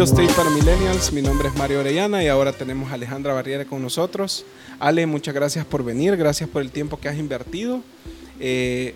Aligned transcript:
Real 0.00 0.08
Estate 0.08 0.32
para 0.32 0.48
Millennials. 0.48 1.12
Mi 1.12 1.20
nombre 1.20 1.48
es 1.48 1.54
Mario 1.56 1.80
Orellana 1.80 2.24
y 2.24 2.28
ahora 2.28 2.54
tenemos 2.54 2.90
a 2.90 2.94
Alejandra 2.94 3.34
Barriera 3.34 3.66
con 3.66 3.82
nosotros. 3.82 4.46
Ale, 4.78 5.04
muchas 5.04 5.34
gracias 5.34 5.66
por 5.66 5.84
venir, 5.84 6.16
gracias 6.16 6.48
por 6.48 6.62
el 6.62 6.70
tiempo 6.70 6.98
que 6.98 7.10
has 7.10 7.18
invertido. 7.18 7.82
Eh, 8.40 8.94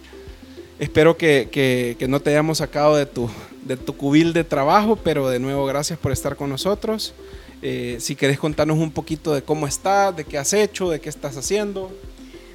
espero 0.78 1.18
que, 1.18 1.50
que, 1.52 2.08
no 2.08 2.20
te 2.20 2.30
hayamos 2.30 2.56
sacado 2.56 2.96
de 2.96 3.04
tu, 3.04 3.28
de 3.66 3.76
tu 3.76 3.94
cubil 3.94 4.32
de 4.32 4.44
trabajo, 4.44 4.96
pero 4.96 5.28
de 5.28 5.38
nuevo 5.40 5.66
gracias 5.66 5.98
por 5.98 6.10
estar 6.10 6.36
con 6.36 6.48
nosotros. 6.48 7.12
Eh, 7.60 7.98
si 8.00 8.16
querés 8.16 8.38
contarnos 8.38 8.78
un 8.78 8.90
poquito 8.90 9.34
de 9.34 9.42
cómo 9.42 9.66
estás, 9.66 10.16
de 10.16 10.24
qué 10.24 10.38
has 10.38 10.54
hecho, 10.54 10.88
de 10.88 11.02
qué 11.02 11.10
estás 11.10 11.36
haciendo. 11.36 11.92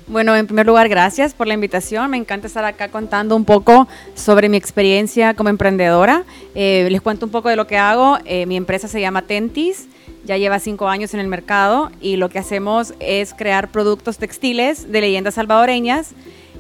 Bueno, 0.10 0.36
en 0.36 0.48
primer 0.48 0.66
lugar, 0.66 0.90
gracias 0.90 1.36
por 1.36 1.46
la 1.46 1.54
invitación. 1.54 2.10
Me 2.10 2.18
encanta 2.18 2.48
estar 2.48 2.66
acá 2.66 2.88
contando 2.88 3.36
un 3.36 3.46
poco 3.46 3.88
sobre 4.16 4.50
mi 4.50 4.58
experiencia 4.58 5.36
como 5.36 5.50
emprendedora. 5.50 6.24
Eh, 6.56 6.88
les 6.90 7.00
cuento 7.00 7.28
un 7.28 7.32
poco 7.32 7.48
de 7.48 7.56
lo 7.56 7.68
que 7.68 7.78
hago. 7.78 8.18
Eh, 8.26 8.48
mi 8.48 8.58
empresa 8.58 8.88
se 8.88 9.00
llama 9.00 9.22
Tentis, 9.22 9.88
ya 10.26 10.36
lleva 10.36 10.58
cinco 10.58 10.88
años 10.88 11.14
en 11.14 11.20
el 11.20 11.28
mercado 11.28 11.92
y 12.02 12.16
lo 12.16 12.30
que 12.30 12.40
hacemos 12.40 12.96
es 13.00 13.36
crear 13.36 13.70
productos 13.70 14.18
textiles 14.18 14.92
de 14.92 15.02
leyendas 15.02 15.36
salvadoreñas. 15.36 16.14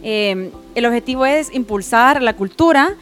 Eh, 0.03 0.51
el 0.75 0.85
objetivo 0.85 1.25
es 1.25 1.51
impulsar 1.51 2.21
la 2.21 2.35
cultura, 2.35 2.97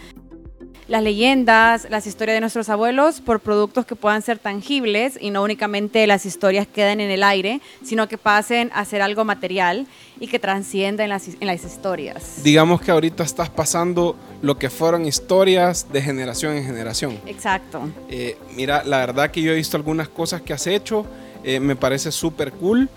las 0.88 1.04
leyendas, 1.04 1.88
las 1.90 2.08
historias 2.08 2.36
de 2.36 2.42
nuestros 2.42 2.70
abuelos 2.70 3.20
por 3.20 3.40
productos 3.40 3.86
que 3.86 3.96
puedan 3.96 4.22
ser 4.22 4.40
tangibles 4.40 5.18
y 5.20 5.32
no 5.32 5.44
únicamente 5.44 6.08
las 6.08 6.26
historias 6.26 6.66
queden 6.68 7.02
en 7.02 7.12
el 7.12 7.24
aire, 7.24 7.62
sino 7.84 8.08
que 8.08 8.18
pasen 8.18 8.72
a 8.74 8.86
ser 8.86 9.02
algo 9.02 9.26
material 9.26 9.86
y 10.20 10.28
que 10.28 10.40
trascienda 10.40 11.04
en 11.04 11.10
las, 11.10 11.28
en 11.28 11.48
las 11.48 11.64
historias. 11.64 12.44
Digamos 12.44 12.82
que 12.82 12.92
ahorita 12.92 13.24
estás 13.24 13.50
pasando 13.50 14.16
lo 14.42 14.58
que 14.58 14.70
fueron 14.70 15.06
historias 15.06 15.92
de 15.92 16.02
generación 16.02 16.56
en 16.56 16.66
generación. 16.66 17.20
Exacto. 17.26 17.90
Eh, 18.10 18.38
mira, 18.56 18.84
la 18.86 18.98
verdad 19.00 19.32
que 19.32 19.42
yo 19.42 19.52
he 19.52 19.56
visto 19.56 19.76
algunas 19.76 20.08
cosas 20.08 20.42
que 20.42 20.54
has 20.54 20.68
hecho, 20.68 21.06
eh, 21.44 21.60
me 21.60 21.76
parece 21.76 22.12
súper 22.12 22.54
cool. 22.54 22.90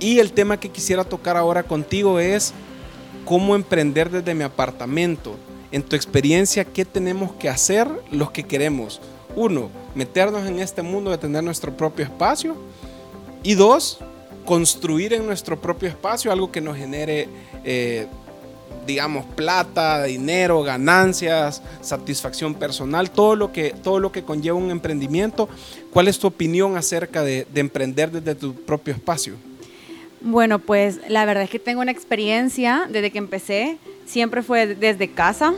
Y 0.00 0.18
el 0.18 0.32
tema 0.32 0.58
que 0.58 0.70
quisiera 0.70 1.04
tocar 1.04 1.36
ahora 1.36 1.62
contigo 1.62 2.18
es 2.18 2.52
cómo 3.24 3.54
emprender 3.54 4.10
desde 4.10 4.34
mi 4.34 4.44
apartamento 4.44 5.36
en 5.72 5.82
tu 5.82 5.96
experiencia, 5.96 6.64
¿qué 6.64 6.84
tenemos 6.84 7.32
que 7.34 7.48
hacer 7.48 7.88
los 8.10 8.30
que 8.30 8.44
queremos? 8.44 9.00
Uno, 9.34 9.70
meternos 9.94 10.46
en 10.46 10.60
este 10.60 10.82
mundo 10.82 11.10
de 11.10 11.18
tener 11.18 11.42
nuestro 11.42 11.76
propio 11.76 12.04
espacio. 12.04 12.56
Y 13.42 13.54
dos, 13.54 13.98
construir 14.44 15.12
en 15.12 15.26
nuestro 15.26 15.60
propio 15.60 15.88
espacio 15.88 16.32
algo 16.32 16.50
que 16.50 16.60
nos 16.60 16.76
genere, 16.76 17.28
eh, 17.64 18.06
digamos, 18.86 19.26
plata, 19.26 20.04
dinero, 20.04 20.62
ganancias, 20.62 21.62
satisfacción 21.80 22.54
personal, 22.54 23.10
todo 23.10 23.36
lo, 23.36 23.52
que, 23.52 23.74
todo 23.82 23.98
lo 23.98 24.12
que 24.12 24.22
conlleva 24.22 24.56
un 24.56 24.70
emprendimiento. 24.70 25.48
¿Cuál 25.92 26.08
es 26.08 26.18
tu 26.18 26.28
opinión 26.28 26.76
acerca 26.76 27.22
de, 27.22 27.46
de 27.52 27.60
emprender 27.60 28.10
desde 28.10 28.34
tu 28.34 28.54
propio 28.54 28.94
espacio? 28.94 29.34
Bueno, 30.20 30.58
pues 30.58 30.98
la 31.08 31.24
verdad 31.24 31.44
es 31.44 31.50
que 31.50 31.58
tengo 31.58 31.82
una 31.82 31.92
experiencia 31.92 32.86
desde 32.90 33.10
que 33.10 33.18
empecé 33.18 33.78
siempre 34.06 34.42
fue 34.42 34.74
desde 34.74 35.10
casa, 35.10 35.52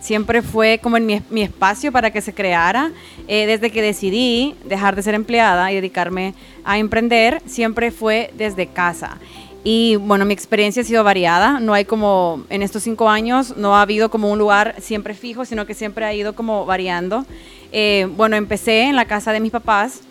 siempre 0.00 0.42
fue 0.42 0.78
como 0.82 0.98
en 0.98 1.06
mi, 1.06 1.42
espacio 1.42 1.90
para 1.90 2.10
que 2.10 2.20
se 2.20 2.34
creara. 2.34 2.92
Eh, 3.26 3.46
desde 3.46 3.70
que 3.70 3.80
decidí 3.80 4.54
dejar 4.64 4.94
de 4.96 5.02
ser 5.02 5.14
empleada 5.14 5.72
y 5.72 5.76
dedicarme 5.76 6.34
a 6.64 6.78
emprender, 6.78 7.40
siempre 7.46 7.90
fue 7.90 8.30
desde 8.36 8.66
casa. 8.66 9.18
Y 9.66 9.96
bueno, 9.96 10.26
mi 10.26 10.34
experiencia 10.34 10.82
ha 10.82 10.84
sido 10.84 11.02
variada, 11.04 11.58
no 11.58 11.72
hay 11.72 11.86
como, 11.86 12.44
en 12.50 12.60
estos 12.60 12.82
cinco 12.82 13.08
años, 13.08 13.56
no 13.56 13.74
ha 13.74 13.80
habido 13.80 14.10
como 14.10 14.30
un 14.30 14.38
lugar 14.38 14.74
siempre 14.78 15.14
fijo, 15.14 15.46
sino 15.46 15.64
que 15.64 15.72
siempre 15.72 16.04
ha 16.04 16.12
ido 16.12 16.34
como 16.34 16.66
variando. 16.66 17.24
Eh, 17.72 18.06
bueno, 18.14 18.36
empecé 18.36 18.82
en 18.82 18.96
la 18.96 19.06
casa 19.06 19.32
de 19.32 19.40
mis 19.40 19.52
papás 19.52 20.02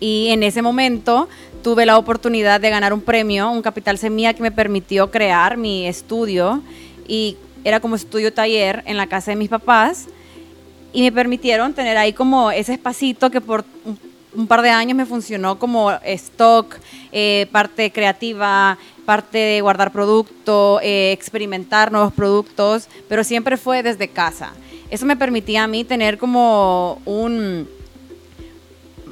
y 0.00 0.28
en 0.28 0.42
ese 0.42 0.62
momento 0.62 1.28
tuve 1.62 1.86
la 1.86 1.98
oportunidad 1.98 2.60
de 2.60 2.70
ganar 2.70 2.92
un 2.92 3.00
premio, 3.00 3.50
un 3.50 3.62
capital 3.62 3.98
semilla 3.98 4.34
que 4.34 4.42
me 4.42 4.50
permitió 4.50 5.10
crear 5.10 5.56
mi 5.56 5.86
estudio 5.86 6.62
y 7.06 7.36
era 7.64 7.80
como 7.80 7.96
estudio 7.96 8.32
taller 8.32 8.82
en 8.86 8.96
la 8.96 9.06
casa 9.06 9.32
de 9.32 9.36
mis 9.36 9.48
papás 9.48 10.06
y 10.92 11.02
me 11.02 11.12
permitieron 11.12 11.74
tener 11.74 11.96
ahí 11.96 12.12
como 12.12 12.50
ese 12.50 12.74
espacito 12.74 13.30
que 13.30 13.40
por 13.40 13.64
un, 14.34 14.46
par 14.46 14.62
de 14.62 14.70
años 14.70 14.96
me 14.96 15.04
funcionó 15.04 15.58
como 15.58 15.92
stock, 15.92 16.76
eh, 17.12 17.46
parte 17.50 17.90
creativa, 17.90 18.78
parte 19.04 19.38
de 19.38 19.60
guardar 19.60 19.90
producto, 19.90 20.80
eh, 20.82 21.12
experimentar 21.12 21.90
nuevos 21.90 22.12
productos, 22.12 22.88
pero 23.08 23.24
siempre 23.24 23.56
fue 23.56 23.82
desde 23.82 24.08
casa. 24.08 24.52
Eso 24.90 25.06
me 25.06 25.16
permitía 25.16 25.64
a 25.64 25.66
mí 25.66 25.84
tener 25.84 26.18
como 26.18 27.00
un 27.04 27.68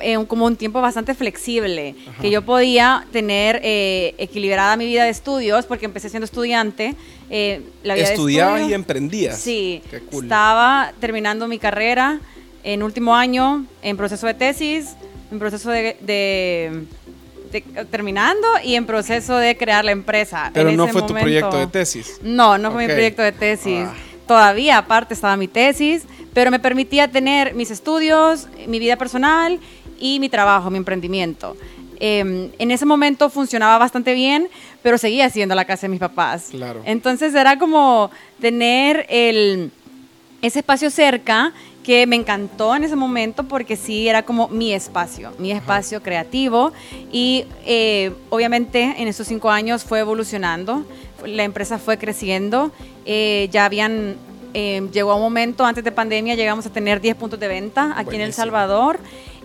eh, 0.01 0.25
como 0.27 0.47
un 0.47 0.57
tiempo 0.57 0.81
bastante 0.81 1.15
flexible, 1.15 1.95
que 2.21 2.31
yo 2.31 2.43
podía 2.43 3.07
tener 3.13 3.61
eh, 3.63 4.15
equilibrada 4.19 4.77
mi 4.77 4.87
vida 4.87 5.05
de 5.05 5.11
estudios, 5.11 5.67
porque 5.67 5.87
empecé 5.87 6.09
siendo 6.09 6.25
estudiante. 6.25 6.95
Eh, 7.31 7.63
la 7.83 7.97
Estudiaba 7.97 8.61
y 8.63 8.73
emprendía. 8.73 9.33
Sí, 9.33 9.83
estaba 10.13 10.93
terminando 11.01 11.49
mi 11.49 11.59
carrera 11.59 12.21
en 12.63 12.83
último 12.83 13.15
año, 13.15 13.67
en 13.83 13.97
proceso 13.97 14.27
de 14.27 14.35
tesis, 14.35 14.97
en 15.31 15.39
proceso 15.39 15.71
de, 15.71 16.85
terminando 17.91 18.47
y 18.63 18.75
en 18.75 18.87
proceso 18.87 19.37
de 19.37 19.57
crear 19.57 19.85
la 19.85 19.93
empresa. 19.93 20.51
Pero 20.53 20.73
no 20.73 20.89
fue 20.89 21.03
tu 21.03 21.15
proyecto 21.15 21.59
de 21.59 21.67
tesis. 21.67 22.19
No, 22.23 22.59
no 22.59 22.73
fue 22.73 22.87
mi 22.87 22.93
proyecto 22.93 23.23
de 23.23 23.33
tesis. 23.33 23.87
Ah. 23.87 23.95
Todavía 24.27 24.79
aparte 24.79 25.15
estaba 25.15 25.37
mi 25.37 25.47
tesis, 25.47 26.03
pero 26.35 26.51
me 26.51 26.59
permitía 26.59 27.09
tener 27.09 27.55
mis 27.55 27.71
estudios, 27.71 28.49
mi 28.67 28.79
vida 28.81 28.97
personal 28.97 29.61
y 29.99 30.21
mi 30.21 30.29
trabajo, 30.29 30.71
mi 30.71 30.79
emprendimiento. 30.79 31.57
Em, 31.99 32.51
en 32.59 32.71
ese 32.71 32.85
momento 32.85 33.31
funcionaba 33.31 33.79
bastante 33.79 34.15
bien, 34.15 34.49
pero 34.83 34.99
seguía 34.99 35.31
siendo 35.31 35.55
la 35.55 35.65
casa 35.65 35.83
de 35.87 35.91
mis 35.91 36.01
papás. 36.01 36.49
Claro. 36.51 36.83
Entonces 36.85 37.35
era 37.35 37.59
como 37.59 38.11
tener 38.41 39.07
el, 39.09 39.71
ese 40.43 40.59
espacio 40.59 40.91
cerca 40.91 41.53
que 41.83 42.07
me 42.07 42.17
encantó 42.17 42.75
en 42.75 42.83
ese 42.83 42.97
momento 42.97 43.45
porque 43.45 43.77
sí 43.77 44.09
era 44.09 44.25
como 44.25 44.49
mi 44.49 44.73
espacio, 44.73 45.33
mi 45.39 45.53
espacio 45.53 46.03
creativo 46.03 46.73
y 47.13 47.45
eh, 47.65 48.13
obviamente 48.29 48.95
en 48.99 49.07
esos 49.07 49.29
cinco 49.29 49.51
años 49.51 49.85
fue 49.85 50.01
evolucionando, 50.01 50.85
la 51.25 51.45
empresa 51.45 51.79
fue 51.79 51.97
creciendo, 51.97 52.73
eh, 53.05 53.49
ya 53.53 53.67
habían 53.67 54.17
eh, 54.53 54.89
llegó 54.91 55.13
a 55.13 55.17
un 55.17 55.23
momento 55.23 55.65
antes 55.65 55.85
de 55.85 55.93
pandemia, 55.93 56.35
llegamos 56.35 56.67
a 56.67 56.71
tener 56.71 57.01
10 57.01 57.15
puntos 57.17 57.39
de 57.39 57.47
venta 57.47 57.93
aquí 57.97 58.15
en 58.15 58.23
El 58.23 58.33
Salvador. 58.33 58.99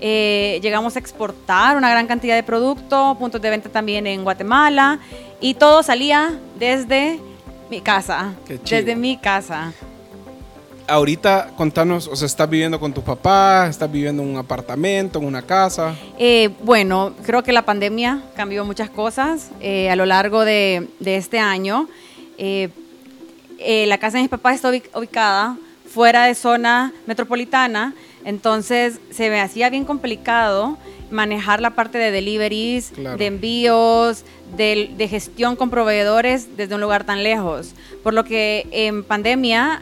Eh, 0.03 0.59
llegamos 0.63 0.95
a 0.95 0.99
exportar 0.99 1.77
una 1.77 1.91
gran 1.91 2.07
cantidad 2.07 2.35
de 2.35 2.41
productos, 2.41 3.15
puntos 3.17 3.39
de 3.39 3.51
venta 3.51 3.69
también 3.69 4.07
en 4.07 4.23
Guatemala 4.23 4.97
y 5.39 5.53
todo 5.53 5.83
salía 5.83 6.39
desde 6.57 7.19
mi 7.69 7.81
casa, 7.81 8.33
desde 8.67 8.95
mi 8.95 9.17
casa. 9.17 9.73
Ahorita 10.87 11.51
contanos, 11.55 12.07
o 12.07 12.15
sea, 12.15 12.25
¿estás 12.25 12.49
viviendo 12.49 12.79
con 12.79 12.91
tu 12.91 13.03
papá? 13.03 13.67
¿Estás 13.69 13.91
viviendo 13.91 14.23
en 14.23 14.29
un 14.29 14.37
apartamento, 14.37 15.19
en 15.19 15.25
una 15.25 15.43
casa? 15.43 15.93
Eh, 16.17 16.49
bueno, 16.63 17.13
creo 17.23 17.43
que 17.43 17.51
la 17.51 17.61
pandemia 17.61 18.23
cambió 18.35 18.65
muchas 18.65 18.89
cosas 18.89 19.51
eh, 19.61 19.91
a 19.91 19.95
lo 19.95 20.07
largo 20.07 20.43
de, 20.43 20.87
de 20.99 21.17
este 21.17 21.37
año. 21.37 21.87
la 22.39 23.97
casa 23.99 24.17
de 24.17 24.23
mis 24.23 24.31
papás 24.31 24.55
está 24.55 24.71
ubicada 24.97 25.57
fuera 25.91 26.25
de 26.25 26.33
zona 26.35 26.91
metropolitana, 27.05 27.93
entonces 28.25 28.99
se 29.09 29.29
me 29.29 29.41
hacía 29.41 29.69
bien 29.69 29.85
complicado 29.85 30.77
manejar 31.09 31.61
la 31.61 31.71
parte 31.71 31.97
de 31.97 32.11
deliveries, 32.11 32.93
de 32.95 33.25
envíos, 33.25 34.23
de, 34.55 34.91
de, 34.95 35.07
gestión 35.07 35.55
con 35.55 35.69
proveedores 35.69 36.55
desde 36.55 36.75
un 36.75 36.81
lugar 36.81 37.03
tan 37.03 37.23
lejos. 37.23 37.73
Por 38.03 38.13
lo 38.13 38.23
que 38.23 38.67
en 38.71 39.03
pandemia 39.03 39.81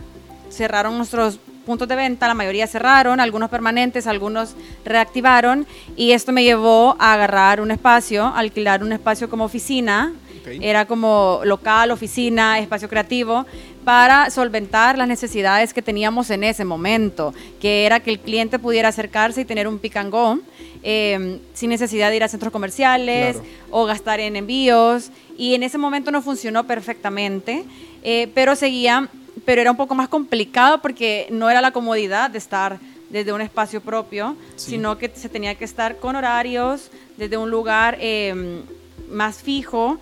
cerraron 0.49 0.97
nuestros 0.97 1.39
puntos 1.69 1.87
de 1.87 1.95
venta, 1.95 2.27
la 2.27 2.33
mayoría 2.33 2.65
cerraron, 2.65 3.19
algunos 3.19 3.49
permanentes, 3.51 4.07
algunos 4.07 4.55
reactivaron 4.83 5.67
y 5.95 6.13
esto 6.13 6.31
me 6.31 6.43
llevó 6.43 6.95
a 6.97 7.13
agarrar 7.13 7.61
un 7.61 7.69
espacio, 7.69 8.25
alquilar 8.25 8.83
un 8.83 8.91
espacio 8.91 9.29
como 9.29 9.45
oficina. 9.45 10.13
Era 10.61 10.85
como 10.85 11.41
local, 11.43 11.91
oficina, 11.91 12.57
espacio 12.57 12.89
creativo, 12.89 13.45
para 13.89 14.29
solventar 14.29 14.99
las 14.99 15.07
necesidades 15.07 15.73
que 15.73 15.81
teníamos 15.81 16.29
en 16.29 16.43
ese 16.43 16.63
momento, 16.63 17.33
que 17.59 17.87
era 17.87 17.99
que 17.99 18.11
el 18.11 18.19
cliente 18.19 18.59
pudiera 18.59 18.89
acercarse 18.89 19.41
y 19.41 19.45
tener 19.45 19.67
un 19.67 19.79
pick 19.79 19.95
and 19.95 20.11
go, 20.11 20.39
em, 20.83 21.39
sin 21.55 21.71
necesidad 21.71 22.11
de 22.11 22.17
ir 22.17 22.23
a 22.23 22.27
centros 22.27 22.53
comerciales 22.53 23.37
o 23.71 23.85
gastar 23.85 24.19
en 24.19 24.35
envíos. 24.35 25.09
Y 25.39 25.55
en 25.55 25.63
ese 25.63 25.79
momento 25.79 26.11
no 26.11 26.21
funcionó 26.21 26.67
perfectamente, 26.67 27.65
eh, 28.03 28.29
pero 28.35 28.55
seguía, 28.55 29.09
pero 29.43 29.59
era 29.59 29.71
un 29.71 29.77
poco 29.77 29.95
más 29.95 30.07
complicado 30.07 30.83
porque 30.83 31.25
no 31.31 31.49
era 31.49 31.59
la 31.59 31.71
comodidad 31.71 32.29
de 32.29 32.37
estar 32.37 32.77
desde 33.09 33.33
un 33.33 33.41
espacio 33.41 33.81
propio, 33.81 34.37
sino 34.55 34.99
que 34.99 35.09
se 35.15 35.29
tenía 35.29 35.55
que 35.55 35.65
estar 35.65 35.97
con 35.97 36.15
horarios, 36.15 36.91
desde 37.17 37.37
un 37.37 37.49
lugar 37.49 37.97
em, 37.99 38.61
más 39.09 39.41
fijo 39.41 39.97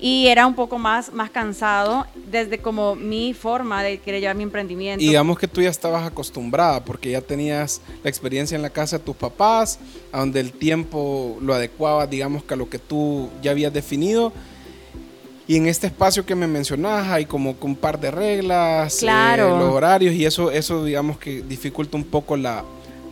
y 0.00 0.28
era 0.28 0.46
un 0.46 0.54
poco 0.54 0.78
más, 0.78 1.12
más 1.12 1.30
cansado 1.30 2.06
desde 2.30 2.58
como 2.58 2.94
mi 2.94 3.34
forma 3.34 3.82
de 3.82 3.98
querer 3.98 4.20
llevar 4.20 4.36
mi 4.36 4.44
emprendimiento. 4.44 5.02
Y 5.04 5.08
digamos 5.08 5.38
que 5.38 5.48
tú 5.48 5.60
ya 5.60 5.70
estabas 5.70 6.06
acostumbrada 6.06 6.84
porque 6.84 7.10
ya 7.10 7.20
tenías 7.20 7.80
la 8.02 8.10
experiencia 8.10 8.54
en 8.54 8.62
la 8.62 8.70
casa 8.70 8.98
de 8.98 9.04
tus 9.04 9.16
papás, 9.16 9.78
a 10.12 10.20
donde 10.20 10.40
el 10.40 10.52
tiempo 10.52 11.36
lo 11.40 11.54
adecuaba, 11.54 12.06
digamos 12.06 12.44
que 12.44 12.54
a 12.54 12.56
lo 12.56 12.68
que 12.68 12.78
tú 12.78 13.28
ya 13.42 13.50
habías 13.50 13.72
definido. 13.72 14.32
Y 15.48 15.56
en 15.56 15.66
este 15.66 15.86
espacio 15.86 16.26
que 16.26 16.34
me 16.34 16.46
mencionabas 16.46 17.08
hay 17.08 17.24
como 17.24 17.56
un 17.60 17.74
par 17.74 17.98
de 17.98 18.10
reglas, 18.10 19.02
eh, 19.02 19.36
los 19.38 19.72
horarios 19.72 20.14
y 20.14 20.26
eso, 20.26 20.50
eso 20.50 20.84
digamos 20.84 21.18
que 21.18 21.42
dificulta 21.42 21.96
un 21.96 22.04
poco 22.04 22.36
la, 22.36 22.64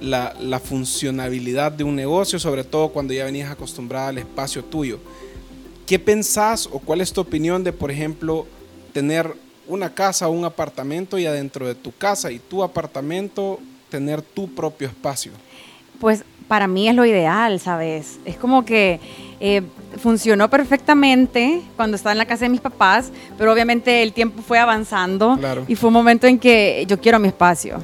la, 0.02 0.34
la 0.38 0.60
funcionabilidad 0.60 1.72
de 1.72 1.82
un 1.82 1.96
negocio, 1.96 2.38
sobre 2.38 2.62
todo 2.62 2.90
cuando 2.90 3.14
ya 3.14 3.24
venías 3.24 3.50
acostumbrada 3.50 4.08
al 4.08 4.18
espacio 4.18 4.62
tuyo. 4.62 5.00
¿Qué 5.86 6.00
pensás 6.00 6.68
o 6.72 6.80
cuál 6.80 7.00
es 7.00 7.12
tu 7.12 7.20
opinión 7.20 7.62
de, 7.62 7.72
por 7.72 7.92
ejemplo, 7.92 8.44
tener 8.92 9.32
una 9.68 9.94
casa 9.94 10.26
o 10.26 10.32
un 10.32 10.44
apartamento 10.44 11.16
y 11.16 11.26
adentro 11.26 11.66
de 11.66 11.76
tu 11.76 11.92
casa 11.92 12.32
y 12.32 12.40
tu 12.40 12.64
apartamento 12.64 13.60
tener 13.88 14.20
tu 14.20 14.52
propio 14.52 14.88
espacio? 14.88 15.30
Pues 16.00 16.24
para 16.48 16.66
mí 16.66 16.88
es 16.88 16.94
lo 16.94 17.04
ideal, 17.04 17.60
¿sabes? 17.60 18.18
Es 18.24 18.36
como 18.36 18.64
que 18.64 18.98
eh, 19.38 19.62
funcionó 19.98 20.50
perfectamente 20.50 21.62
cuando 21.76 21.96
estaba 21.96 22.12
en 22.12 22.18
la 22.18 22.26
casa 22.26 22.46
de 22.46 22.48
mis 22.48 22.60
papás, 22.60 23.12
pero 23.38 23.52
obviamente 23.52 24.02
el 24.02 24.12
tiempo 24.12 24.42
fue 24.42 24.58
avanzando 24.58 25.38
y 25.68 25.76
fue 25.76 25.88
un 25.88 25.94
momento 25.94 26.26
en 26.26 26.40
que 26.40 26.84
yo 26.88 27.00
quiero 27.00 27.20
mi 27.20 27.28
espacio. 27.28 27.78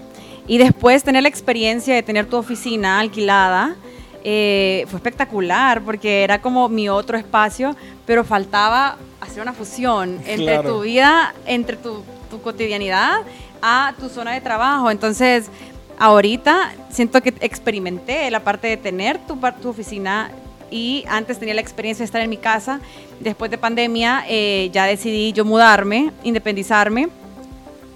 Y 0.49 0.59
después 0.59 1.05
tener 1.05 1.23
la 1.23 1.29
experiencia 1.29 1.95
de 1.95 2.03
tener 2.03 2.27
tu 2.27 2.37
oficina 2.37 2.99
alquilada, 2.99 3.77
eh, 4.25 4.85
fue 4.89 4.99
espectacular 4.99 5.83
porque 5.83 6.23
era 6.23 6.41
como 6.41 6.69
mi 6.69 6.89
otro 6.89 7.19
espacio, 7.19 7.77
pero 8.07 8.25
faltaba 8.25 8.97
hacer 9.21 9.43
una 9.43 9.53
fusión 9.53 10.21
entre 10.27 10.59
tu 10.61 10.83
vida, 10.83 11.35
entre 11.47 11.77
tu, 11.77 12.03
cotidianidad 12.43 13.21
a 13.61 13.95
tu 13.99 14.09
zona 14.09 14.33
de 14.33 14.41
trabajo. 14.41 14.91
Entonces, 14.91 15.51
ahorita 15.99 16.73
siento 16.89 17.21
que 17.21 17.35
experimenté 17.41 18.31
la 18.31 18.41
parte 18.41 18.69
de 18.69 18.77
tener 18.77 19.19
tu, 19.27 19.39
tu 19.61 19.69
oficina 19.69 20.31
y 20.71 21.05
antes 21.09 21.39
tenía 21.39 21.55
la 21.55 21.61
experiencia 21.61 22.03
de 22.03 22.07
estar 22.07 22.23
en 22.23 22.31
mi 22.31 22.39
casa. 22.39 22.81
Después 23.21 23.51
de 23.51 23.59
pandemia 23.59 24.25
eh, 24.29 24.71
ya 24.73 24.87
decidí 24.87 25.33
yo 25.33 25.45
mudarme, 25.45 26.11
independizarme. 26.23 27.09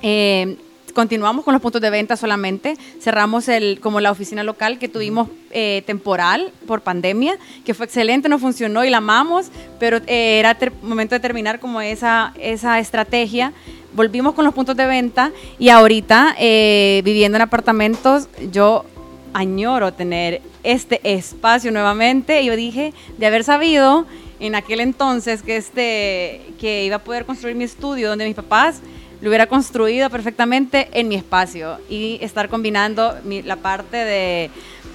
Eh, 0.03 0.59
continuamos 0.97 1.45
con 1.45 1.53
los 1.53 1.61
puntos 1.61 1.83
de 1.83 1.91
venta 1.91 2.17
solamente. 2.17 2.75
Cerramos 3.01 3.49
el, 3.49 3.81
como 3.81 4.01
la 4.01 4.11
oficina 4.11 4.43
local 4.43 4.79
que 4.79 4.89
tuvimos 4.89 5.29
eh, 5.51 5.83
temporal 5.85 6.53
por 6.67 6.81
pandemia, 6.81 7.37
que 7.67 7.75
fue 7.75 7.85
excelente, 7.85 8.31
no 8.31 8.39
funcionó 8.39 8.83
y 8.83 8.89
la 8.89 8.97
amamos, 8.97 9.49
pero 9.79 9.99
eh, 10.07 10.39
era 10.39 10.57
momento 10.81 11.15
de 11.15 11.21
terminar 11.21 11.61
como 11.61 11.83
esa, 11.83 12.33
esa 12.41 12.79
estrategia. 12.79 13.53
Volvimos 13.95 14.33
con 14.33 14.47
los 14.47 14.55
puntos 14.55 14.75
de 14.75 14.87
venta 14.87 15.33
y 15.59 15.69
ahorita 15.69 16.35
eh, 16.39 17.03
viviendo 17.05 17.37
en 17.37 17.43
apartamentos, 17.43 18.31
yo 18.51 18.87
añoro 19.35 19.93
tener 19.93 20.41
este 20.63 21.01
espacio 21.05 21.73
nuevamente. 21.73 22.43
Yo 22.43 22.57
dije, 22.57 22.95
de 23.19 23.27
haber 23.27 23.45
sabido 23.45 24.07
en 24.41 24.55
aquel 24.55 24.81
entonces 24.81 25.43
que, 25.43 25.59
este, 25.59 26.41
que 26.59 26.87
iba 26.87 26.97
a 26.97 27.05
poder 27.05 27.27
construir 27.27 27.55
mi 27.55 27.65
estudio 27.65 28.09
donde 28.09 28.25
mis 28.25 28.35
papás 28.35 28.81
lo 29.21 29.29
hubiera 29.29 29.47
construido 29.47 30.11
perfectamente 30.11 30.89
en 30.93 31.09
mi 31.09 31.15
espacio 31.15 31.79
y 31.89 32.19
estar 32.21 32.49
combinando 32.49 33.15
la 33.25 33.57
parte 33.57 33.97
de, 33.97 34.51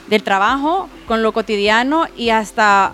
del 0.07 0.23
trabajo 0.23 0.89
con 1.07 1.23
lo 1.23 1.31
cotidiano 1.33 2.06
y 2.15 2.29
hasta 2.29 2.94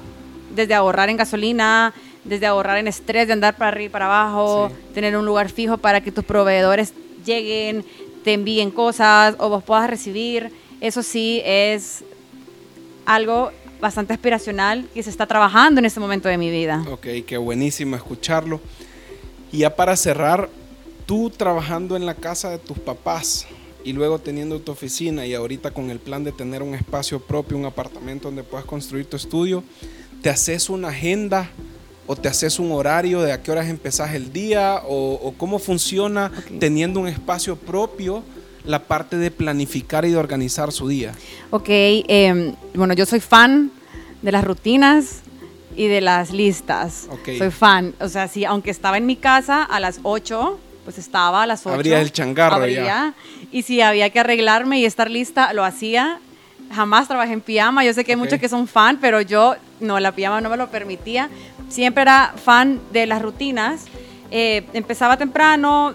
desde 0.56 0.74
ahorrar 0.74 1.10
en 1.10 1.18
gasolina, 1.18 1.94
desde 2.24 2.46
ahorrar 2.46 2.78
en 2.78 2.88
estrés 2.88 3.28
de 3.28 3.34
andar 3.34 3.58
para 3.58 3.70
arriba 3.70 3.86
y 3.86 3.90
para 3.90 4.06
abajo, 4.06 4.72
tener 4.94 5.18
un 5.18 5.26
lugar 5.26 5.50
fijo 5.50 5.78
para 5.78 6.02
que 6.02 6.12
tus 6.12 6.24
proveedores 6.24 6.94
lleguen, 7.26 7.86
te 8.24 8.34
envíen 8.34 8.72
cosas 8.72 9.36
o 9.40 9.50
vos 9.50 9.64
puedas 9.64 9.90
recibir. 9.90 10.52
Eso 10.80 11.04
sí 11.04 11.42
es 11.46 12.04
algo 13.06 13.52
bastante 13.80 14.14
aspiracional 14.14 14.88
que 14.94 15.04
se 15.04 15.10
está 15.10 15.26
trabajando 15.26 15.80
en 15.80 15.86
este 15.86 16.00
momento 16.00 16.28
de 16.28 16.38
mi 16.38 16.50
vida. 16.50 16.84
Ok, 16.90 17.08
qué 17.26 17.38
buenísimo 17.38 17.96
escucharlo. 17.96 18.60
Y 19.52 19.60
ya 19.60 19.76
para 19.76 19.96
cerrar, 19.96 20.50
tú 21.08 21.32
trabajando 21.32 21.96
en 21.96 22.06
la 22.06 22.14
casa 22.14 22.52
de 22.52 22.60
tus 22.60 22.78
papás 22.78 23.48
y 23.84 23.94
luego 23.94 24.20
teniendo 24.20 24.60
tu 24.60 24.74
oficina 24.74 25.26
y 25.26 25.34
ahorita 25.34 25.72
con 25.72 25.90
el 25.90 26.00
plan 26.00 26.24
de 26.26 26.34
tener 26.34 26.62
un 26.62 26.76
espacio 26.76 27.20
propio, 27.22 27.58
un 27.58 27.66
apartamento 27.66 28.28
donde 28.28 28.44
puedas 28.44 28.66
construir 28.66 29.06
tu 29.06 29.16
estudio, 29.16 29.64
¿te 30.22 30.30
haces 30.30 30.70
una 30.70 30.90
agenda 30.90 31.50
o 32.06 32.16
te 32.18 32.28
haces 32.28 32.60
un 32.60 32.74
horario 32.74 33.22
de 33.22 33.32
a 33.32 33.42
qué 33.42 33.52
horas 33.52 33.70
empezás 33.70 34.14
el 34.14 34.34
día 34.34 34.82
o, 34.86 35.34
cómo 35.38 35.58
funciona 35.58 36.32
teniendo 36.60 37.00
un 37.00 37.08
espacio 37.08 37.56
propio? 37.56 38.24
la 38.66 38.84
parte 38.84 39.16
de 39.16 39.32
planificar 39.32 40.04
y 40.04 40.12
de 40.12 40.18
organizar 40.18 40.74
su 40.74 40.90
día. 40.90 41.14
Ok, 41.52 41.70
em, 41.70 42.54
bueno, 42.74 42.94
yo 42.94 43.06
soy 43.06 43.22
fan 43.22 43.72
de 44.22 44.34
las 44.34 44.44
rutinas 44.44 45.22
y 45.78 45.88
de 45.88 46.02
las 46.02 46.34
listas. 46.34 47.08
Soy 47.38 47.50
fan, 47.50 47.96
o 48.02 48.10
sea, 48.10 48.28
si 48.28 48.44
aunque 48.44 48.70
estaba 48.70 48.98
en 48.98 49.06
mi 49.06 49.16
casa 49.16 49.64
a 49.64 49.80
las 49.80 50.02
8, 50.04 50.60
pues 50.88 51.00
estaba 51.00 51.44
a 51.44 51.46
las 51.46 51.66
8. 51.66 51.76
Abría 51.76 52.00
el 52.00 52.14
changarro 52.14 52.66
ya. 52.66 53.14
Y 53.52 53.64
si 53.64 53.82
había 53.82 54.10
que 54.10 54.22
arreglarme 54.22 54.80
y 54.80 54.86
estar 54.86 55.12
lista, 55.12 55.52
lo 55.52 55.66
hacía. 55.66 56.20
Jamás 56.74 57.10
trabajé 57.10 57.34
en 57.34 57.42
pijama. 57.42 57.84
Yo 57.84 57.94
sé 57.94 58.06
que 58.06 58.14
hay 58.14 58.16
muchos 58.16 58.40
que 58.40 58.48
son 58.48 58.70
fan, 58.70 58.98
pero 59.02 59.20
yo 59.20 59.58
no, 59.82 60.00
la 60.00 60.14
pijama 60.14 60.40
no 60.40 60.50
me 60.50 60.56
lo 60.56 60.70
permitía. 60.70 61.30
Siempre 61.68 62.04
era 62.04 62.34
fan 62.42 62.80
de 62.94 63.06
las 63.06 63.22
rutinas. 63.22 63.84
Eh, 64.32 64.66
empezaba 64.72 65.18
temprano, 65.18 65.94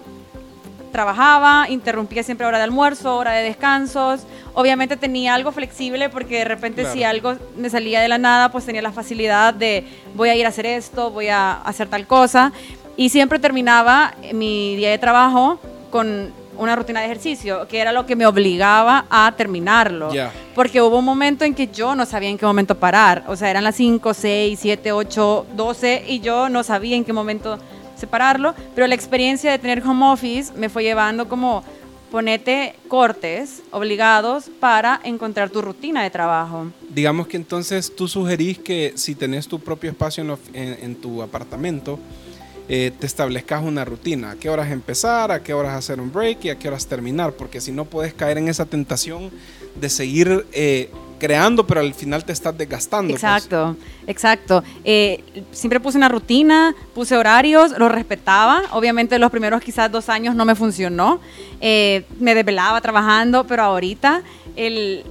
trabajaba, 0.92 1.70
interrumpía 1.70 2.22
siempre 2.22 2.46
hora 2.46 2.58
de 2.58 2.64
almuerzo, 2.64 3.16
hora 3.16 3.32
de 3.32 3.44
descansos. 3.44 4.26
Obviamente 4.52 4.98
tenía 4.98 5.32
algo 5.32 5.52
flexible 5.52 6.10
porque 6.10 6.40
de 6.40 6.44
repente 6.44 6.84
si 6.92 7.02
algo 7.02 7.36
me 7.56 7.70
salía 7.70 8.02
de 8.02 8.08
la 8.08 8.18
nada, 8.18 8.52
pues 8.52 8.66
tenía 8.66 8.82
la 8.82 8.92
facilidad 8.92 9.54
de 9.54 9.86
voy 10.14 10.28
a 10.28 10.36
ir 10.36 10.44
a 10.44 10.50
hacer 10.50 10.66
esto, 10.66 11.10
voy 11.10 11.28
a 11.28 11.52
hacer 11.62 11.88
tal 11.88 12.06
cosa. 12.06 12.52
Y 12.96 13.08
siempre 13.08 13.38
terminaba 13.38 14.14
mi 14.32 14.76
día 14.76 14.90
de 14.90 14.98
trabajo 14.98 15.58
con 15.90 16.32
una 16.58 16.76
rutina 16.76 17.00
de 17.00 17.06
ejercicio, 17.06 17.66
que 17.66 17.78
era 17.78 17.92
lo 17.92 18.06
que 18.06 18.16
me 18.16 18.26
obligaba 18.26 19.06
a 19.10 19.32
terminarlo. 19.36 20.10
Porque 20.54 20.82
hubo 20.82 20.98
un 20.98 21.04
momento 21.04 21.44
en 21.44 21.54
que 21.54 21.68
yo 21.68 21.94
no 21.94 22.06
sabía 22.06 22.28
en 22.28 22.38
qué 22.38 22.46
momento 22.46 22.78
parar. 22.78 23.24
O 23.28 23.36
sea, 23.36 23.50
eran 23.50 23.64
las 23.64 23.76
5, 23.76 24.14
6, 24.14 24.58
7, 24.60 24.92
8, 24.92 25.46
12 25.56 26.04
y 26.08 26.20
yo 26.20 26.48
no 26.48 26.62
sabía 26.62 26.96
en 26.96 27.04
qué 27.04 27.12
momento 27.12 27.58
separarlo. 27.96 28.54
Pero 28.74 28.86
la 28.86 28.94
experiencia 28.94 29.50
de 29.50 29.58
tener 29.58 29.82
home 29.86 30.12
office 30.12 30.52
me 30.54 30.68
fue 30.68 30.82
llevando 30.82 31.28
como 31.28 31.64
ponete 32.10 32.74
cortes 32.88 33.62
obligados 33.70 34.50
para 34.60 35.00
encontrar 35.02 35.48
tu 35.48 35.62
rutina 35.62 36.02
de 36.02 36.10
trabajo. 36.10 36.66
Digamos 36.90 37.26
que 37.26 37.38
entonces 37.38 37.96
tú 37.96 38.06
sugerís 38.06 38.58
que 38.58 38.92
si 38.96 39.14
tenés 39.14 39.48
tu 39.48 39.58
propio 39.58 39.88
espacio 39.90 40.38
en 40.52 40.94
tu 40.96 41.22
apartamento, 41.22 41.98
eh, 42.74 42.90
te 42.98 43.04
establezcas 43.04 43.62
una 43.62 43.84
rutina, 43.84 44.30
a 44.30 44.36
qué 44.36 44.48
horas 44.48 44.70
empezar, 44.70 45.30
a 45.30 45.42
qué 45.42 45.52
horas 45.52 45.76
hacer 45.76 46.00
un 46.00 46.10
break 46.10 46.46
y 46.46 46.48
a 46.48 46.58
qué 46.58 46.68
horas 46.68 46.86
terminar, 46.86 47.34
porque 47.34 47.60
si 47.60 47.70
no 47.70 47.84
puedes 47.84 48.14
caer 48.14 48.38
en 48.38 48.48
esa 48.48 48.64
tentación 48.64 49.30
de 49.78 49.90
seguir 49.90 50.46
eh, 50.52 50.90
creando, 51.18 51.66
pero 51.66 51.82
al 51.82 51.92
final 51.92 52.24
te 52.24 52.32
estás 52.32 52.56
desgastando. 52.56 53.10
Pues. 53.10 53.22
Exacto, 53.22 53.76
exacto. 54.06 54.64
Eh, 54.84 55.22
siempre 55.50 55.80
puse 55.80 55.98
una 55.98 56.08
rutina, 56.08 56.74
puse 56.94 57.14
horarios, 57.14 57.78
lo 57.78 57.90
respetaba. 57.90 58.62
Obviamente 58.70 59.18
los 59.18 59.30
primeros 59.30 59.60
quizás 59.60 59.92
dos 59.92 60.08
años 60.08 60.34
no 60.34 60.46
me 60.46 60.54
funcionó. 60.54 61.20
me 61.60 62.34
desvelaba 62.34 62.80
trabajando, 62.80 63.46
pero 63.46 63.64
ahorita 63.64 64.22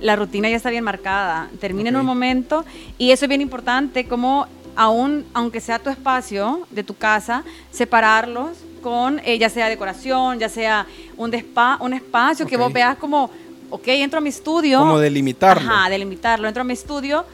la 0.01 0.15
rutina 0.15 0.49
ya 0.49 0.55
está 0.55 0.71
bien 0.71 0.83
marcada. 0.83 1.47
Termina 1.59 1.89
en 1.89 1.97
un 1.97 2.07
momento 2.07 2.65
y 2.97 3.11
eso 3.11 3.25
es 3.25 3.29
bien 3.29 3.41
importante, 3.41 4.05
como 4.05 4.47
aún, 4.75 5.25
aunque 5.33 5.59
sea 5.59 5.79
tu 5.79 5.89
espacio 5.89 6.67
de 6.69 6.83
tu 6.83 6.95
casa, 6.95 7.43
separarlos 7.71 8.57
con 8.81 9.19
eh, 9.23 9.37
ya 9.37 9.49
sea 9.49 9.69
decoración, 9.69 10.39
ya 10.39 10.49
sea 10.49 10.87
un, 11.17 11.31
despa 11.31 11.77
un 11.79 11.93
espacio 11.93 12.45
que 12.47 12.57
vos 12.57 12.73
veas 12.73 12.97
como, 12.97 13.29
ok, 13.69 13.87
entro 13.87 14.17
a 14.17 14.21
mi 14.21 14.29
estudio. 14.29 14.79
Como 14.79 14.99
delimitarlo. 14.99 15.69
Ajá, 15.71 15.89
delimitarlo. 15.89 16.47
Entro 16.47 16.61
a 16.61 16.63
mi 16.63 16.73
estudio, 16.73 17.25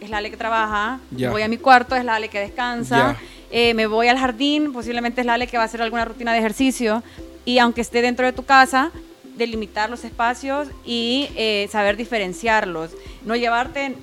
es 0.00 0.10
la 0.10 0.18
Ale 0.18 0.30
que 0.30 0.36
trabaja, 0.36 0.98
voy 1.10 1.42
a 1.42 1.48
mi 1.48 1.58
cuarto, 1.58 1.94
es 1.94 2.04
la 2.04 2.16
Ale 2.16 2.28
que 2.28 2.40
descansa, 2.40 3.16
eh, 3.50 3.74
me 3.74 3.86
voy 3.86 4.08
al 4.08 4.18
jardín, 4.18 4.72
posiblemente 4.72 5.20
es 5.20 5.26
la 5.26 5.34
Ale 5.34 5.46
que 5.46 5.56
va 5.56 5.64
a 5.64 5.66
hacer 5.66 5.82
alguna 5.82 6.04
rutina 6.04 6.32
de 6.32 6.38
ejercicio, 6.38 7.02
y 7.44 7.58
aunque 7.58 7.80
esté 7.80 8.02
dentro 8.02 8.26
de 8.26 8.32
tu 8.32 8.44
casa, 8.44 8.90
delimitar 9.36 9.88
los 9.88 10.04
espacios 10.04 10.68
y 10.84 11.28
eh, 11.34 11.68
saber 11.72 11.96
diferenciarlos. 11.96 12.90
No 13.24 13.36
llevarte 13.36 13.96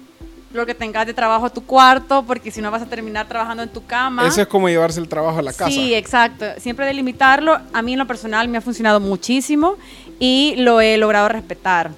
lo 0.54 0.66
que 0.66 0.74
tengas 0.74 1.06
de 1.06 1.14
trabajo 1.14 1.46
a 1.46 1.50
tu 1.50 1.64
cuarto, 1.64 2.24
porque 2.24 2.52
si 2.52 2.62
no 2.62 2.72
vas 2.72 2.82
a 2.82 2.86
terminar 2.86 3.28
trabajando 3.28 3.64
en 3.64 3.70
tu 3.70 3.86
cama. 3.86 4.28
Eso 4.28 4.42
es 4.42 4.48
como 4.48 4.70
llevarse 4.70 5.00
el 5.00 5.08
trabajo 5.08 5.40
a 5.40 5.42
la 5.42 5.54
casa. 5.54 5.70
Sí, 5.70 5.94
exacto. 5.94 6.46
Siempre 6.58 6.86
delimitarlo, 6.86 7.60
a 7.74 7.82
mí 7.82 7.94
en 7.94 8.00
lo 8.00 8.08
personal 8.08 8.48
me 8.48 8.58
ha 8.58 8.62
funcionado 8.62 9.00
muchísimo 9.00 9.76
y 10.20 10.56
lo 10.58 10.82
he 10.82 10.98
logrado 10.98 11.28
respetar. 11.30 11.92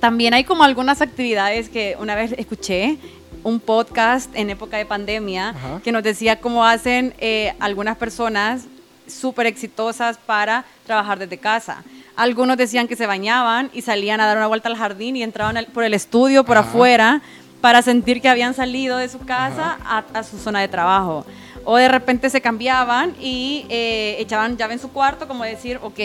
También 0.00 0.34
hay 0.34 0.44
como 0.44 0.64
algunas 0.64 1.00
actividades 1.02 1.68
que 1.68 1.96
una 2.00 2.14
vez 2.14 2.32
escuché 2.38 2.98
un 3.44 3.60
podcast 3.60 4.30
en 4.34 4.50
época 4.50 4.76
de 4.76 4.86
pandemia 4.86 5.54
que 5.84 5.92
nos 5.92 6.02
decía 6.02 6.40
cómo 6.40 6.64
hacen 6.64 7.14
eh, 7.18 7.54
algunas 7.60 7.96
personas 7.96 8.64
súper 9.06 9.46
exitosas 9.46 10.18
para 10.18 10.64
trabajar 10.86 11.18
desde 11.18 11.38
casa. 11.38 11.82
Algunos 12.16 12.56
decían 12.56 12.86
que 12.86 12.96
se 12.96 13.06
bañaban 13.06 13.70
y 13.72 13.82
salían 13.82 14.20
a 14.20 14.26
dar 14.26 14.36
una 14.36 14.46
vuelta 14.46 14.68
al 14.68 14.76
jardín 14.76 15.16
y 15.16 15.22
entraban 15.22 15.66
por 15.72 15.84
el 15.84 15.94
estudio, 15.94 16.44
por 16.44 16.58
afuera, 16.58 17.22
para 17.60 17.82
sentir 17.82 18.20
que 18.20 18.28
habían 18.28 18.54
salido 18.54 18.96
de 18.96 19.08
su 19.08 19.18
casa 19.18 19.78
a, 19.84 20.22
su 20.22 20.38
zona 20.38 20.60
de 20.60 20.68
trabajo. 20.68 21.24
O 21.64 21.76
de 21.76 21.88
repente 21.88 22.30
se 22.30 22.40
cambiaban 22.40 23.14
y 23.20 23.66
eh, 23.68 24.16
echaban 24.18 24.56
llave 24.56 24.74
en 24.74 24.80
su 24.80 24.90
cuarto, 24.90 25.28
como 25.28 25.44
decir, 25.44 25.78
ok, 25.82 25.98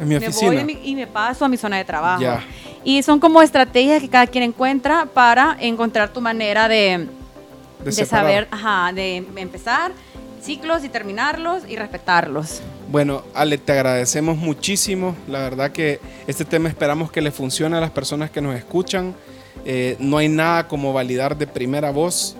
me 0.00 0.18
voy 0.18 0.80
y 0.82 0.94
me 0.94 1.06
paso 1.06 1.44
a 1.44 1.48
mi 1.48 1.56
zona 1.56 1.76
de 1.76 1.84
trabajo. 1.84 2.22
Y 2.82 3.02
son 3.02 3.20
como 3.20 3.42
estrategias 3.42 4.00
que 4.00 4.08
cada 4.08 4.26
quien 4.26 4.44
encuentra 4.44 5.06
para 5.06 5.56
encontrar 5.60 6.12
tu 6.12 6.20
manera 6.20 6.66
de, 6.66 7.06
de, 7.84 7.92
saber, 7.92 8.48
ajá, 8.50 8.92
de 8.92 9.16
empezar 9.36 9.92
ciclos 10.42 10.84
y 10.84 10.88
terminarlos 10.88 11.62
y 11.68 11.76
respetarlos. 11.76 12.62
Bueno, 12.90 13.22
Ale, 13.34 13.58
te 13.58 13.72
agradecemos 13.72 14.36
muchísimo. 14.36 15.14
La 15.28 15.40
verdad 15.40 15.70
que 15.70 16.00
este 16.26 16.44
tema 16.44 16.68
esperamos 16.68 17.10
que 17.12 17.20
le 17.20 17.30
funcione 17.30 17.76
a 17.76 17.80
las 17.80 17.90
personas 17.90 18.30
que 18.30 18.40
nos 18.40 18.56
escuchan. 18.56 19.14
Eh, 19.64 19.96
no 19.98 20.18
hay 20.18 20.28
nada 20.28 20.66
como 20.68 20.92
validar 20.92 21.36
de 21.36 21.46
primera 21.46 21.90
voz 21.90 22.36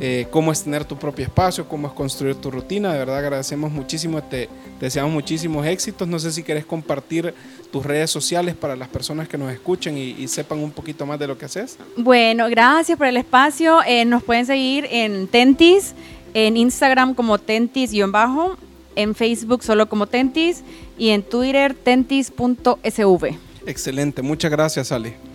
eh, 0.00 0.26
cómo 0.30 0.50
es 0.50 0.64
tener 0.64 0.84
tu 0.84 0.96
propio 0.96 1.24
espacio, 1.24 1.68
cómo 1.68 1.86
es 1.86 1.92
construir 1.92 2.34
tu 2.34 2.50
rutina. 2.50 2.92
De 2.92 2.98
verdad 2.98 3.18
agradecemos 3.18 3.70
muchísimo, 3.70 4.22
te, 4.22 4.48
deseamos 4.80 5.12
muchísimos 5.12 5.64
éxitos. 5.66 6.08
No 6.08 6.18
sé 6.18 6.32
si 6.32 6.42
querés 6.42 6.64
compartir 6.64 7.32
tus 7.70 7.86
redes 7.86 8.10
sociales 8.10 8.56
para 8.56 8.74
las 8.74 8.88
personas 8.88 9.28
que 9.28 9.38
nos 9.38 9.52
escuchen 9.52 9.96
y, 9.96 10.26
sepan 10.26 10.58
un 10.58 10.72
poquito 10.72 11.06
más 11.06 11.18
de 11.18 11.28
lo 11.28 11.38
que 11.38 11.44
haces. 11.44 11.78
Bueno, 11.96 12.48
gracias 12.48 12.98
por 12.98 13.06
el 13.06 13.16
espacio. 13.16 13.80
Eh, 13.86 14.04
nos 14.04 14.24
pueden 14.24 14.46
seguir 14.46 14.88
en 14.90 15.28
Tentis, 15.28 15.94
en 16.34 16.56
Instagram 16.56 17.14
como 17.14 17.38
Tentis-bajo, 17.38 18.56
en 18.96 19.14
Facebook 19.14 19.62
solo 19.62 19.88
como 19.88 20.08
Tentis 20.08 20.64
y 20.98 21.10
en 21.10 21.22
Twitter 21.22 21.74
tentis.sv. 21.74 23.38
Excelente, 23.66 24.22
muchas 24.22 24.50
gracias 24.50 24.90
Ale. 24.90 25.33